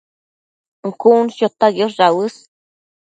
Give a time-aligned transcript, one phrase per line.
[1.01, 2.35] cun chu chota quiosh dauës